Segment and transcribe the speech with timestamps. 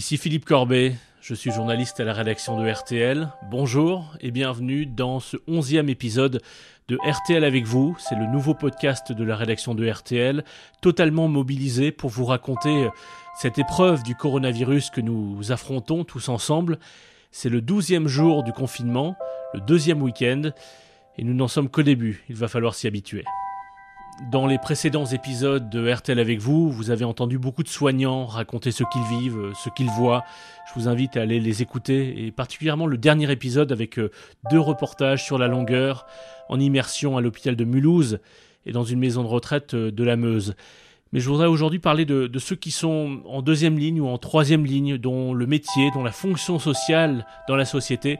[0.00, 3.28] Ici Philippe Corbet, je suis journaliste à la rédaction de RTL.
[3.50, 6.40] Bonjour et bienvenue dans ce onzième épisode
[6.88, 7.94] de RTL avec vous.
[7.98, 10.42] C'est le nouveau podcast de la rédaction de RTL,
[10.80, 12.88] totalement mobilisé pour vous raconter
[13.36, 16.78] cette épreuve du coronavirus que nous affrontons tous ensemble.
[17.30, 19.16] C'est le douzième jour du confinement,
[19.52, 20.52] le deuxième week-end,
[21.18, 22.24] et nous n'en sommes qu'au début.
[22.30, 23.26] Il va falloir s'y habituer.
[24.28, 28.70] Dans les précédents épisodes de RTL avec vous, vous avez entendu beaucoup de soignants raconter
[28.70, 30.24] ce qu'ils vivent, ce qu'ils voient.
[30.68, 34.10] Je vous invite à aller les écouter, et particulièrement le dernier épisode avec euh,
[34.50, 36.06] deux reportages sur la longueur,
[36.48, 38.20] en immersion à l'hôpital de Mulhouse
[38.66, 40.54] et dans une maison de retraite euh, de la Meuse.
[41.12, 44.64] Mais je voudrais aujourd'hui parler de, ceux qui sont en deuxième ligne ou en troisième
[44.64, 48.18] ligne, dont le métier, dont la fonction sociale dans la société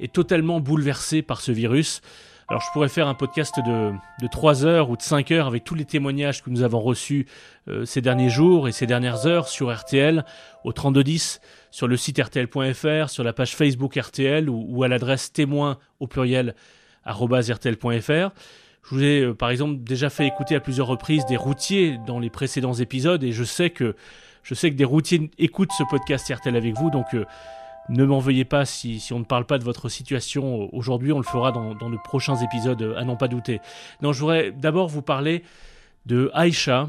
[0.00, 2.00] est totalement bouleversée par ce virus.
[2.48, 5.64] Alors je pourrais faire un podcast de, de 3 heures ou de 5 heures avec
[5.64, 7.26] tous les témoignages que nous avons reçus
[7.68, 10.26] euh, ces derniers jours et ces dernières heures sur RTL,
[10.62, 15.78] au 3210, sur le site rtl.fr, sur la page Facebook RTL ou, à l'adresse témoin
[16.00, 16.54] au pluriel
[17.06, 18.30] rtl.fr.
[18.84, 22.18] Je vous ai euh, par exemple déjà fait écouter à plusieurs reprises des routiers dans
[22.18, 23.96] les précédents épisodes et je sais que
[24.42, 27.24] je sais que des routiers écoutent ce podcast RTL avec vous donc euh,
[27.88, 31.24] ne m'en veuillez pas si, on ne parle pas de votre situation aujourd'hui, on le
[31.24, 33.60] fera dans, de prochains épisodes, à n'en pas douter.
[34.02, 35.42] Je voudrais d'abord vous parler
[36.06, 36.86] de Aïcha,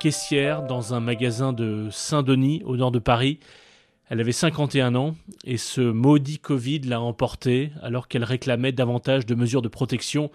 [0.00, 3.38] caissière dans un magasin de Saint-Denis, au nord de Paris.
[4.10, 9.34] Elle avait 51 ans et ce maudit Covid l'a emportée alors qu'elle réclamait davantage de
[9.34, 10.30] mesures de protection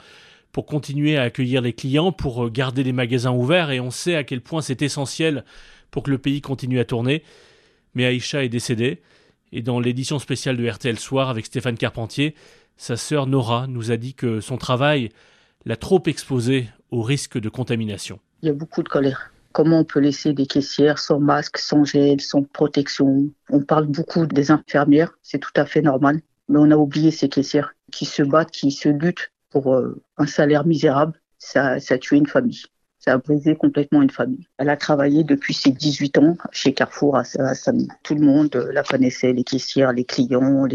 [0.52, 4.24] pour continuer à accueillir les clients, pour garder les magasins ouverts et on sait à
[4.24, 5.44] quel point c'est essentiel
[5.90, 7.24] pour que le pays continue à tourner.
[7.96, 9.02] Mais Aïcha est décédée.
[9.56, 12.34] Et dans l'édition spéciale de RTL Soir avec Stéphane Carpentier,
[12.76, 15.10] sa sœur Nora nous a dit que son travail
[15.66, 18.20] l'a trop exposée au risque de contamination.
[18.42, 19.32] Il y a beaucoup de colère.
[19.52, 23.30] Comment on peut laisser des caissières sans masque, sans gel, sans protection?
[23.52, 26.22] On parle beaucoup des infirmières, c'est tout à fait normal.
[26.50, 30.26] Mais on a oublié ces caissières qui se battent, qui se luttent pour euh, un
[30.26, 31.22] salaire misérable.
[31.38, 32.64] Ça, ça a une famille.
[33.04, 34.48] Ça a brisé complètement une famille.
[34.58, 37.90] Elle a travaillé depuis ses 18 ans chez Carrefour à, Samy.
[38.02, 40.66] Tout le monde la connaissait, les caissières, les clients,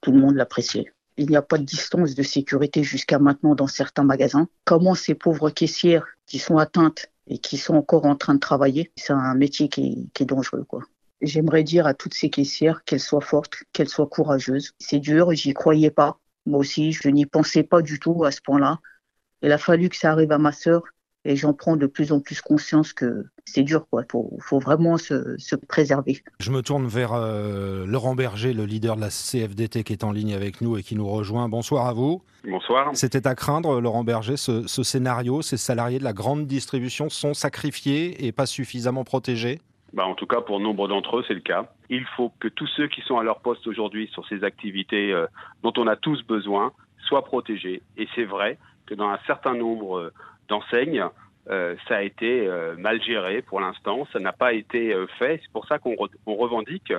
[0.00, 0.92] tout le monde l'appréciait.
[1.16, 4.48] Il n'y a pas de distance de sécurité jusqu'à maintenant dans certains magasins.
[4.64, 8.90] Comment ces pauvres caissières qui sont atteintes et qui sont encore en train de travailler,
[8.96, 10.82] c'est un métier qui qui est dangereux, quoi.
[11.22, 14.72] J'aimerais dire à toutes ces caissières qu'elles soient fortes, qu'elles soient courageuses.
[14.80, 16.18] C'est dur, j'y croyais pas.
[16.46, 18.80] Moi aussi, je n'y pensais pas du tout à ce point-là.
[19.42, 20.82] Il a fallu que ça arrive à ma sœur
[21.24, 24.02] et j'en prends de plus en plus conscience que c'est dur, quoi.
[24.10, 26.22] Faut, faut vraiment se, se, préserver.
[26.38, 30.12] Je me tourne vers euh, Laurent Berger, le leader de la CFDT qui est en
[30.12, 31.48] ligne avec nous et qui nous rejoint.
[31.48, 32.22] Bonsoir à vous.
[32.44, 32.90] Bonsoir.
[32.94, 35.42] C'était à craindre, Laurent Berger, ce, ce scénario.
[35.42, 39.60] Ces salariés de la grande distribution sont sacrifiés et pas suffisamment protégés
[39.92, 41.66] bah, en tout cas, pour nombre d'entre eux, c'est le cas.
[41.88, 45.26] Il faut que tous ceux qui sont à leur poste aujourd'hui sur ces activités euh,
[45.62, 46.72] dont on a tous besoin
[47.08, 47.82] soient protégés.
[47.96, 50.12] Et c'est vrai que dans un certain nombre euh,
[50.50, 51.08] d'enseignes,
[51.48, 55.40] euh, ça a été euh, mal géré pour l'instant, ça n'a pas été euh, fait.
[55.42, 56.92] C'est pour ça qu'on re on revendique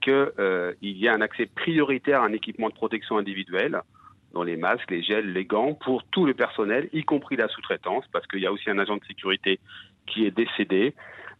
[0.00, 3.82] qu'il y a un accès prioritaire à un équipement de protection individuelle,
[4.32, 8.04] dont les masques, les gels, les gants, pour tout le personnel, y compris la sous-traitance,
[8.12, 9.58] parce qu'il y a aussi un agent de sécurité
[10.06, 10.94] qui est décédé.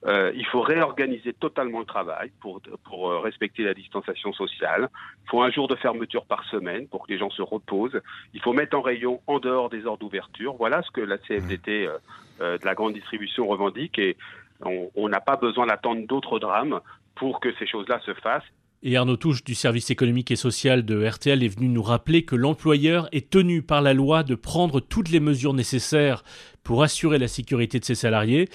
[0.06, 4.88] Euh, il faut réorganiser totalement le travail pour, pour euh, respecter la distanciation sociale.
[5.25, 8.00] Il faut un jour de fermeture par semaine pour que les gens se reposent.
[8.32, 10.54] Il faut mettre en rayon en dehors des heures d'ouverture.
[10.54, 11.98] Voilà ce que la CFDT euh,
[12.41, 14.16] euh, de la grande distribution revendique et
[14.60, 16.80] on n'a pas besoin d'attendre d'autres drames
[17.15, 18.42] pour que ces choses-là se fassent.
[18.82, 22.36] Et Arnaud Touche du service économique et social de RTL est venu nous rappeler que
[22.36, 26.22] l'employeur est tenu par la loi de prendre toutes les mesures nécessaires
[26.62, 28.48] pour assurer la sécurité de ses salariés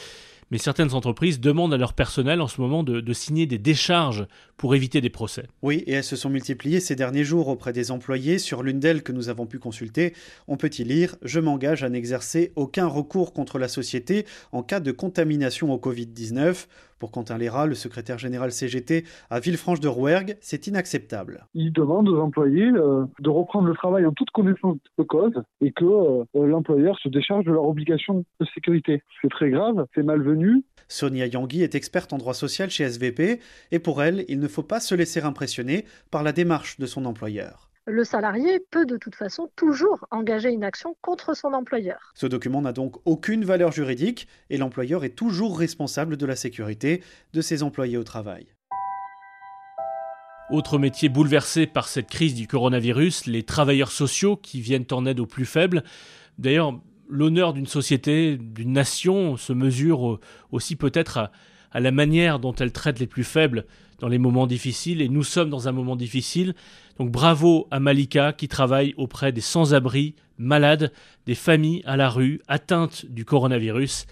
[0.54, 4.28] mais certaines entreprises demandent à leur personnel en ce moment de, signer des décharges
[4.64, 5.44] pour éviter des procès.
[5.62, 8.38] Oui, et elles se sont multipliées ces derniers jours auprès des employés.
[8.38, 10.14] Sur l'une d'elles que nous avons pu consulter,
[10.48, 14.80] on peut y lire Je m'engage à n'exercer aucun recours contre la société en cas
[14.80, 16.68] de contamination au Covid-19.
[16.98, 21.48] Pour Quentin Léra, le secrétaire général CGT à Villefranche-de-Rouergue, c'est inacceptable.
[21.54, 25.74] Il demande aux employés euh, de reprendre le travail en toute connaissance de cause et
[25.74, 29.04] que euh, l'employeur se décharge de leur obligation de sécurité.
[29.22, 30.64] C'est très grave, c'est malvenu.
[30.88, 33.42] Sonia Yangui est experte en droit social chez SVP
[33.72, 37.06] et pour elle, il ne faut pas se laisser impressionner par la démarche de son
[37.06, 42.14] employeur le salarié peut de toute façon toujours engager une action contre son employeur.
[42.16, 47.04] Ce document n'a donc aucune valeur juridique et l'employeur est toujours responsable de la sécurité
[47.34, 48.48] de ses employés au travail.
[50.50, 55.20] Autre métier bouleversé par cette crise du coronavirus, les travailleurs sociaux qui viennent en aide
[55.20, 55.84] aux plus faibles.
[56.38, 56.80] D'ailleurs,
[57.10, 60.20] l'honneur d'une société, d'une nation se mesure
[60.52, 61.32] aussi peut-être à,
[61.74, 63.66] à la manière dont elle traite les plus faibles
[64.00, 66.56] dans les moments difficiles, et nous sommes dans un moment difficile.
[67.00, 70.92] Donc bravo à Malika qui travaille auprès des sans-abri, malades,
[71.26, 74.06] des familles à la rue, atteintes du coronavirus.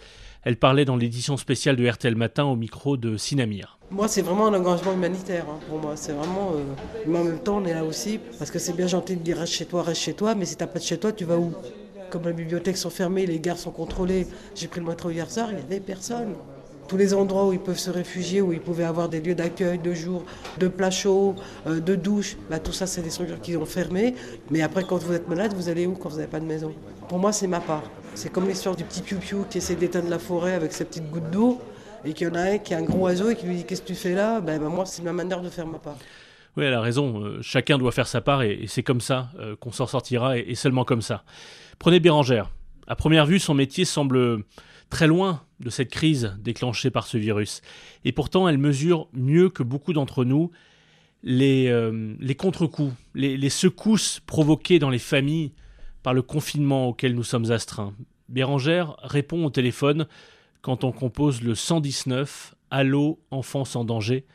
[0.44, 3.78] Elle parlait dans l'édition spéciale de RTL Matin au micro de Sinamir.
[3.92, 5.94] Moi, c'est vraiment un engagement humanitaire hein, pour moi.
[5.96, 6.54] C'est vraiment.
[6.56, 6.63] Euh,
[7.06, 9.38] mais en même temps, on est là aussi parce que c'est bien gentil de dire
[9.38, 11.38] reste chez toi, reste chez toi, mais si t'as pas de chez toi, tu vas
[11.38, 11.54] où?
[12.10, 14.25] Comme les bibliothèques sont fermées, les gares sont contrôlées.
[14.56, 16.34] J'ai pris le métro hier soir, il n'y avait personne.
[16.92, 19.80] Tous les endroits où ils peuvent se réfugier, où ils pouvaient avoir des lieux d'accueil,
[19.80, 20.26] de jour,
[20.60, 21.36] de plats chauds,
[21.66, 24.14] euh, de douches, bah, tout ça, c'est des structures qui ont fermé.
[24.50, 26.74] Mais après, quand vous êtes malade, vous allez où quand vous n'avez pas de maison?
[27.08, 27.84] Pour moi, c'est ma part.
[28.14, 31.32] C'est comme l'histoire du petit piou-piou qui essaie d'éteindre la forêt avec ses petites gouttes
[31.32, 31.62] d'eau
[32.04, 33.64] et qu'il y en a un qui est un gros oiseau et qui lui dit
[33.64, 34.42] Qu'est-ce que tu fais là?
[34.42, 35.96] Ben, ben, Moi, c'est ma manière de faire ma part.
[36.58, 37.24] Oui, elle a raison.
[37.24, 40.56] Euh, chacun doit faire sa part et, c'est comme ça euh, qu'on s'en sortira et,
[40.56, 41.24] seulement comme ça.
[41.80, 42.50] Prenez Bérangère.
[42.86, 44.44] À première vue, son métier semble
[44.92, 47.62] très loin de cette crise déclenchée par ce virus.
[48.06, 50.52] Et pourtant, elle mesure mieux que beaucoup d'entre nous
[51.24, 55.54] les, euh, les contre-coups, les, secousses provoquées dans les familles
[56.04, 57.94] par le confinement auquel nous sommes astreints.
[58.30, 60.08] Bérangère répond au téléphone
[60.62, 64.26] quand on compose le 119 Allô, enfance en danger.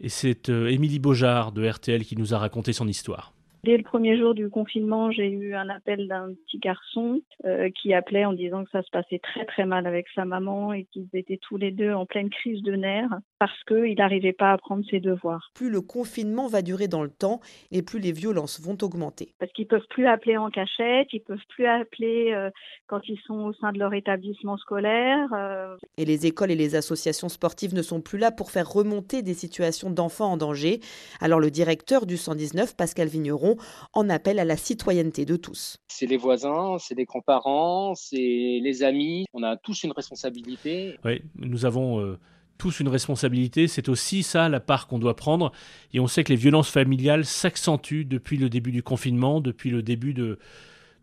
[0.00, 3.33] Et c'est euh, Émilie Beaujard de RTL qui nous a raconté son histoire.
[3.64, 7.94] Dès le premier jour du confinement, j'ai eu un appel d'un petit garçon euh, qui
[7.94, 11.08] appelait en disant que ça se passait très très mal avec sa maman et qu'ils
[11.14, 14.82] étaient tous les deux en pleine crise de nerfs parce qu'il n'arrivait pas à prendre
[14.90, 15.50] ses devoirs.
[15.52, 19.34] Plus le confinement va durer dans le temps et plus les violences vont augmenter.
[19.38, 22.48] Parce qu'ils peuvent plus appeler en cachette, ils peuvent plus appeler euh,
[22.86, 25.28] quand ils sont au sein de leur établissement scolaire.
[25.34, 25.76] Euh.
[25.98, 29.34] Et les écoles et les associations sportives ne sont plus là pour faire remonter des
[29.34, 30.80] situations d'enfants en danger.
[31.20, 33.56] Alors le directeur du 119, Pascal Vigneron,
[33.92, 35.76] en appelle à la citoyenneté de tous.
[35.88, 38.16] C'est les voisins, c'est les grands-parents, c'est
[38.62, 39.26] les amis.
[39.34, 40.98] On a tous une responsabilité.
[41.04, 42.18] Oui, nous avons euh,
[42.58, 43.68] tous une responsabilité.
[43.68, 45.52] C'est aussi ça la part qu'on doit prendre.
[45.92, 49.82] Et on sait que les violences familiales s'accentuent depuis le début du confinement, depuis le
[49.82, 50.38] début de,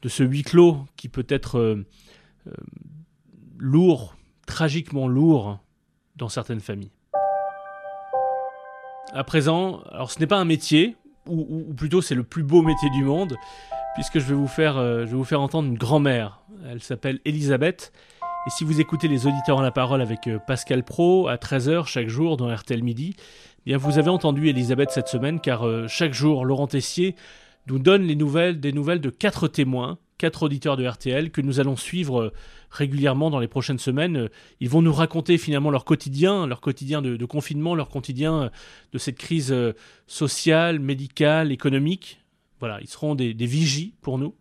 [0.05, 1.85] ce huis clos qui peut être euh,
[2.47, 2.51] euh,
[3.57, 4.15] lourd,
[4.47, 5.59] tragiquement lourd
[6.15, 6.91] dans certaines familles.
[9.13, 10.95] À présent, alors ce n'est pas un métier,
[11.27, 13.35] ou, plutôt c'est le plus beau métier du monde,
[13.93, 16.41] puisque je vais vous faire, euh, je vais vous faire entendre une grand-mère.
[16.65, 17.91] Elle s'appelle Elisabeth.
[18.47, 21.85] Et si vous écoutez les auditeurs en la parole avec euh, Pascal Pro à 13h
[21.85, 25.87] chaque jour dans RTL Midi, eh bien vous avez entendu Elisabeth cette semaine, car euh,
[25.87, 27.15] chaque jour, Laurent Tessier
[27.67, 31.59] nous donne les nouvelles, des nouvelles de quatre témoins quatre auditeurs de RTL que nous
[31.59, 32.33] allons suivre euh,
[32.71, 34.27] régulièrement dans les prochaines semaines.
[34.59, 38.49] Ils vont nous raconter finalement leur quotidien, leur quotidien de, confinement, leur quotidien
[38.91, 39.55] de cette crise
[40.07, 42.21] sociale, médicale, économique.
[42.59, 44.35] Voilà, ils seront des, vigies pour nous.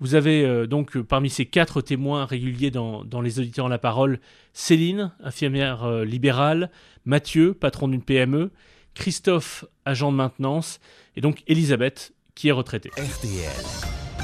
[0.00, 4.20] Vous avez donc parmi ces quatre témoins réguliers dans, les auditeurs en la parole
[4.52, 6.70] Céline, infirmière libérale,
[7.04, 8.52] Mathieu, patron d'une PME,
[8.94, 10.78] Christophe, agent de maintenance,
[11.16, 12.90] et donc Elisabeth, qui est retraitée.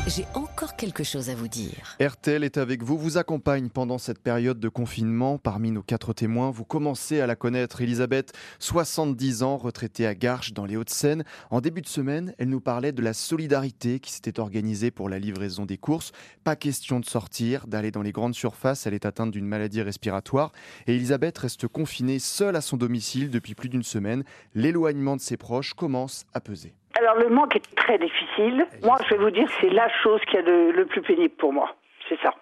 [0.07, 1.97] J'ai encore quelque chose à vous dire.
[1.99, 5.39] RTL est avec vous, vous accompagne pendant cette période de confinement.
[5.39, 10.53] Parmi nos quatre témoins, vous commencez à la connaître, Elisabeth, 70 ans, retraitée à Garches
[10.53, 11.25] dans les Hauts-de-Seine.
[11.51, 15.19] En début de semaine, elle nous parlait de la solidarité qui s'était organisée pour la
[15.19, 16.13] livraison des courses.
[16.45, 20.53] Pas question de sortir, d'aller dans les grandes surfaces, elle est atteinte d'une maladie respiratoire.
[20.87, 24.23] Et Elisabeth reste confinée seule à son domicile depuis plus d'une semaine.
[24.55, 26.75] L'éloignement de ses proches commence à peser.
[26.99, 28.67] Alors le manque est très difficile.
[28.83, 31.75] Moi, je vais vous dire, c'est la chose qui est le plus pénible pour moi.
[32.09, 32.35] C'est ça.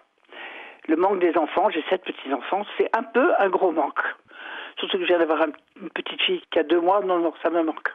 [0.89, 4.01] Le manque des enfants, j'ai sept petits-enfants, c'est un peu un gros manque.
[4.79, 5.43] Surtout que je viens d'avoir
[5.81, 7.89] une petite fille qui a deux mois, non, non, ça me manque.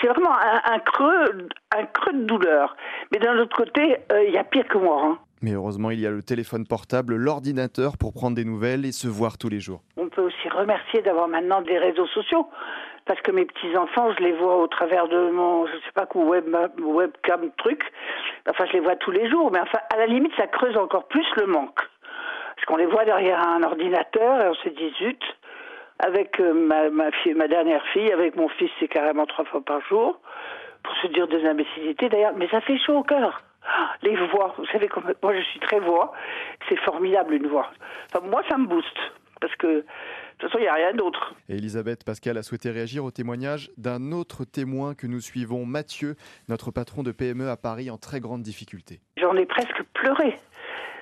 [0.00, 2.76] C'est vraiment un, creux, un creux de douleur.
[3.12, 5.00] Mais d'un autre côté, euh, il y a pire que moi.
[5.04, 5.18] Hein.
[5.42, 9.06] Mais heureusement, il y a le téléphone portable, l'ordinateur pour prendre des nouvelles et se
[9.06, 9.82] voir tous les jours.
[9.96, 12.48] On peut aussi remercier d'avoir maintenant des réseaux sociaux
[13.06, 16.06] parce que mes petits enfants, je les vois au travers de mon, je sais pas
[16.06, 16.44] quoi, web,
[16.78, 17.82] webcam truc.
[18.48, 21.06] Enfin, je les vois tous les jours, mais enfin, à la limite, ça creuse encore
[21.06, 21.80] plus le manque,
[22.54, 25.22] parce qu'on les voit derrière un ordinateur et on se dit zut.
[25.98, 30.20] Avec euh, ma dernière fille, avec mon fils, c'est carrément trois fois par jour,
[30.82, 33.40] pour se dire des imbécilités d'ailleurs, mais ça fait chaud au cœur.
[33.66, 36.12] Ah, les voix, vous savez, comme, moi je suis très voix,
[36.68, 37.70] c'est formidable une voix.
[38.12, 38.98] Enfin, moi ça me booste,
[39.40, 39.84] parce que
[40.36, 41.34] de toute façon, il n'y a rien d'autre.
[41.48, 46.14] Elisabeth Pascal a souhaité réagir au témoignage d'un autre témoin que nous suivons, Mathieu,
[46.48, 49.00] notre patron de PME à Paris en très grande difficulté.
[49.16, 50.38] J'en ai presque pleuré.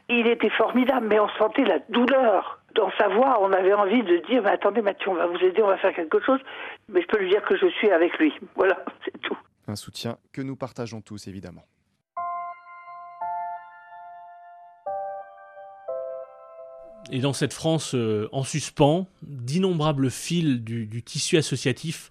[0.09, 2.61] Il était formidable, mais on sentait la douleur.
[2.77, 5.63] Dans sa voix, on avait envie de dire, mais attendez Mathieu, on va vous aider,
[5.63, 6.41] on va faire quelque chose.
[6.89, 8.33] Mais je peux lui dire que je suis avec lui.
[8.55, 9.37] Voilà, c'est tout.
[9.67, 11.65] Un soutien que nous partageons tous, évidemment.
[17.11, 22.11] Et dans cette France euh, en suspens, d'innombrables fils du, tissu associatif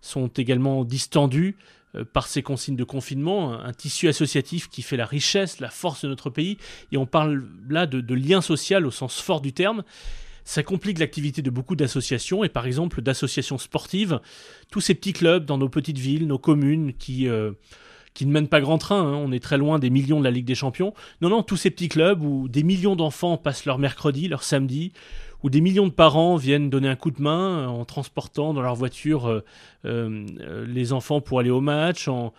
[0.00, 1.56] sont également distendus
[1.94, 6.02] euh, par ces consignes de confinement, un, tissu associatif qui fait la richesse, la force
[6.02, 6.56] de notre pays,
[6.90, 9.82] et on parle là de, de lien social au sens fort du terme.
[10.44, 14.20] Ça complique l'activité de beaucoup d'associations, et par exemple d'associations sportives,
[14.70, 17.28] tous ces petits clubs dans nos petites villes, nos communes qui...
[17.28, 17.52] Euh,
[18.14, 19.14] qui ne mènent pas grand train, hein.
[19.14, 20.94] on est très loin des millions de la Ligue des Champions.
[21.20, 24.92] Non, non, tous ces petits clubs où des millions d'enfants passent leur mercredi, leur samedi,
[25.42, 28.74] où des millions de parents viennent donner un coup de main en transportant dans leur
[28.74, 29.44] voiture euh,
[29.84, 32.32] euh, les enfants pour aller au match, en,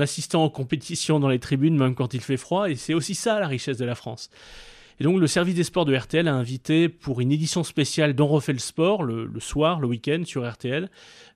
[0.00, 3.38] assistant aux compétitions dans les tribunes, même quand il fait froid, et c'est aussi ça
[3.38, 4.30] la richesse de la France.
[4.98, 8.26] Et donc le service des sports de RTL a invité pour une édition spéciale d'On
[8.26, 10.90] refait le sport, le, le soir, le week-end sur RTL,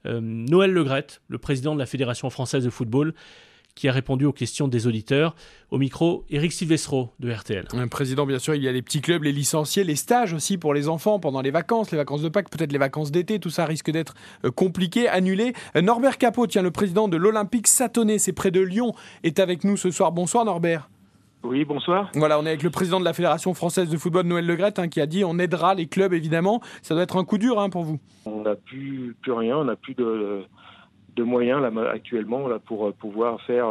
[0.04, 3.14] euh, Noël Legrette, le président de la Fédération française de football,
[3.75, 5.35] qui a répondu aux questions des auditeurs.
[5.71, 7.66] Au micro, Eric Silvestro de RTL.
[7.73, 10.59] Un président, bien sûr, il y a les petits clubs, les licenciés, les stages aussi
[10.59, 13.50] pour les enfants pendant les vacances, les vacances de Pâques, peut-être les vacances d'été, tout
[13.50, 14.14] ça risque d'être
[14.45, 15.52] euh, compliqué, annulé.
[15.76, 19.64] Euh, Norbert Capot, tiens, le président de l'Olympique Satonnet, c'est près de Lyon, est avec
[19.64, 20.12] nous ce soir.
[20.12, 20.88] Bonsoir Norbert.
[21.43, 22.11] Oui, bonsoir.
[22.14, 24.88] Voilà, on est avec le président de la Fédération française de football, Noël Legrette, hein,
[24.88, 26.62] qui a dit on aidera les clubs évidemment.
[26.81, 28.00] Ça doit être un coup dur hein, pour vous.
[28.25, 30.47] On n'a plus, plus rien, on n'a plus de,
[31.16, 33.71] de moyens là, actuellement là, pour pouvoir faire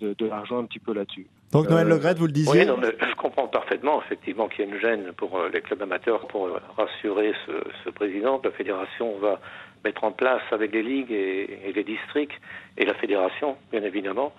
[0.00, 1.26] de, de l'argent un petit peu là-dessus.
[1.52, 4.68] Donc Noël euh, Legrette, vous le disiez Oui, non, je comprends parfaitement effectivement qu'il y
[4.68, 7.52] a une gêne pour les clubs amateurs pour rassurer ce,
[7.84, 8.40] ce président.
[8.44, 9.40] La fédération va
[9.84, 12.38] mettre en place avec les ligues et, et les districts
[12.76, 14.32] et la fédération, bien évidemment,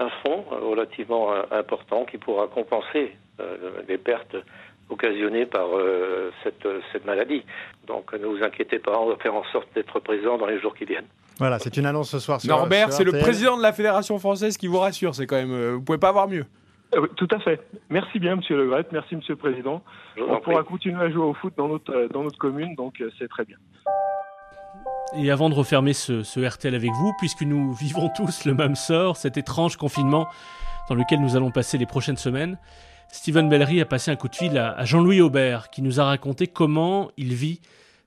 [0.00, 4.36] un fonds relativement important qui pourra compenser euh, les pertes
[4.90, 7.42] occasionnées par euh, cette, cette maladie.
[7.86, 10.74] Donc ne vous inquiétez pas, on va faire en sorte d'être présent dans les jours
[10.74, 11.06] qui viennent.
[11.38, 12.40] Voilà, c'est une annonce ce soir.
[12.40, 15.14] Sur, Norbert, sur c'est le président de la Fédération française qui vous rassure.
[15.14, 16.46] C'est quand même, euh, vous pouvez pas avoir mieux.
[16.94, 17.60] Euh, tout à fait.
[17.90, 18.86] Merci bien, Monsieur Le Gret.
[18.92, 19.82] Merci, Monsieur le Président.
[20.16, 23.28] On pourra continuer à jouer au foot dans notre, dans notre commune, donc euh, c'est
[23.28, 23.56] très bien.
[25.16, 28.76] Et avant de refermer ce, ce, RTL avec vous, puisque nous vivons tous le même
[28.76, 30.28] sort, cet étrange confinement
[30.88, 32.58] dans lequel nous allons passer les prochaines semaines,
[33.08, 36.04] Steven Bellery a passé un coup de fil à, à Jean-Louis Aubert, qui nous a
[36.04, 37.60] raconté comment il vit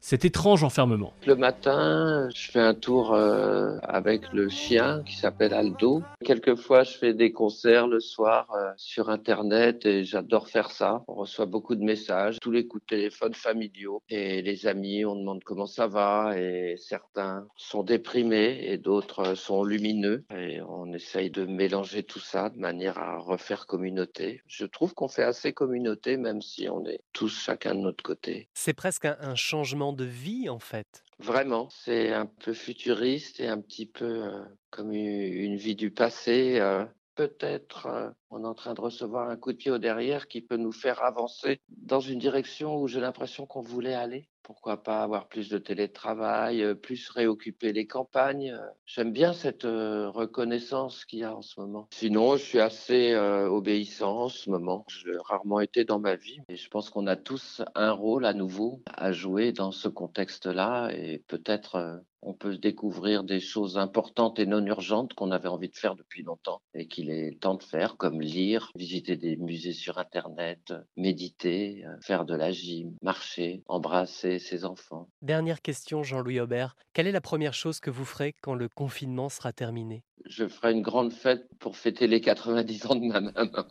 [0.08, 1.12] cet étrange enfermement.
[1.26, 6.02] Le matin, je fais un tour euh, avec le chien qui s'appelle Aldo.
[6.24, 11.04] Quelquefois, je fais des concerts le soir euh, sur Internet et j'adore faire ça.
[11.10, 15.18] On reçoit beaucoup de messages, tous les coups de téléphone familiaux et les amis, on
[15.18, 21.32] demande comment ça va et certains sont déprimés et d'autres sont lumineux et on essaye
[21.32, 24.42] de mélanger tout ça de manière à refaire communauté.
[24.48, 28.48] Je trouve qu'on fait assez communauté même si on est tous chacun de notre côté.
[28.54, 31.04] C'est presque un, un changement de vie en fait.
[31.20, 36.60] Vraiment, c'est un peu futuriste et un petit peu euh, comme une, vie du passé.
[36.60, 36.86] Euh,
[37.16, 40.40] Peut-être euh, on est en train de recevoir un coup de pied au derrière qui
[40.40, 44.30] peut nous faire avancer dans une direction où j'ai l'impression qu'on voulait aller.
[44.48, 48.58] Pourquoi pas avoir plus de télétravail, euh, plus réoccuper les campagnes.
[48.86, 51.90] J'aime bien cette euh, reconnaissance qu'il y a en ce moment.
[51.92, 54.86] Sinon, je suis assez euh, obéissant en ce moment.
[54.88, 58.26] Je l'ai rarement été dans ma vie, mais je pense qu'on a tous un rôle
[58.26, 63.78] à nouveau à jouer dans ce contexte-là et peut-être euh, on peut découvrir des choses
[63.78, 67.56] importantes et non urgentes qu'on avait envie de faire depuis longtemps et qu'il est temps
[67.56, 72.96] de faire, comme lire, visiter des musées sur Internet, méditer, euh, faire de la gym,
[73.02, 75.10] marcher, embrasser ses enfants.
[75.22, 76.76] Dernière question, Jean-Louis Aubert.
[76.94, 80.04] Quelle est la première chose que vous ferez quand le confinement sera terminé?
[80.26, 83.66] Je ferai une grande fête pour fêter les 90 ans de ma maman.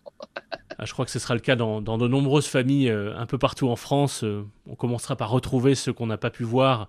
[0.79, 3.26] Ah, je crois que ce sera le cas dans, dans de nombreuses familles euh, un
[3.26, 4.25] peu partout en France.
[4.25, 6.88] Euh, on commencera par retrouver ce qu'on n'a pas pu voir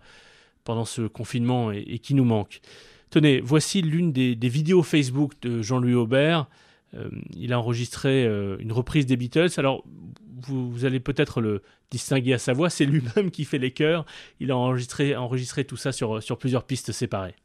[0.68, 2.60] pendant ce confinement et, qui nous manque.
[3.10, 6.48] Tenez, voici l'une des, vidéos Facebook de Jean-Louis Aubert.
[6.94, 9.52] Euh, il a enregistré euh, une reprise des Beatles.
[9.56, 9.86] Alors,
[10.42, 14.06] vous, allez peut-être le distinguer à sa voix, c'est lui-même qui fait les chœurs.
[14.42, 17.36] Il a enregistré, tout ça sur plusieurs pistes séparées.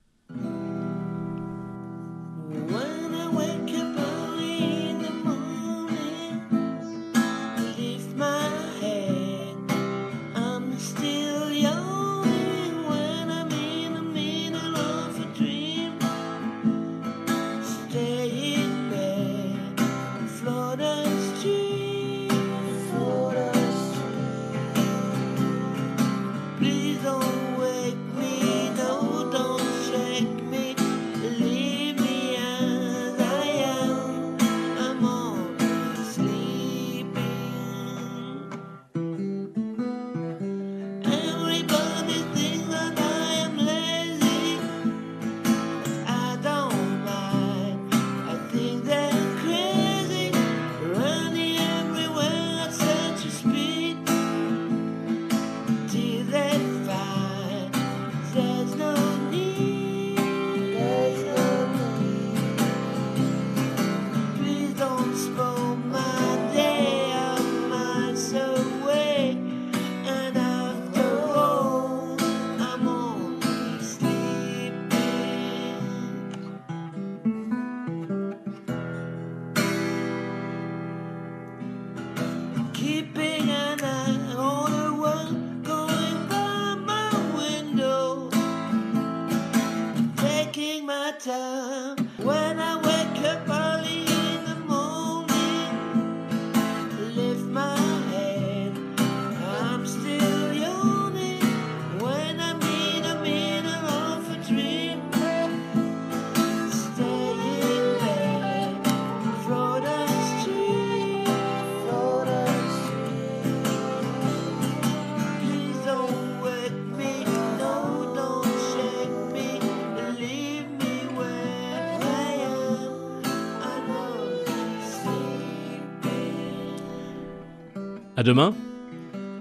[128.23, 128.55] À demain,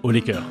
[0.02, 0.42] au Laker.